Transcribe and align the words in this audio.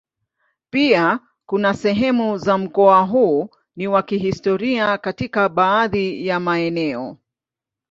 Pia 0.69 1.19
kuna 1.45 1.73
sehemu 1.73 2.37
za 2.37 2.57
mkoa 2.57 3.01
huu 3.01 3.49
ni 3.75 3.87
wa 3.87 4.03
kihistoria 4.03 4.97
katika 4.97 5.49
baadhi 5.49 6.27
ya 6.27 6.39
maeneo. 6.39 7.17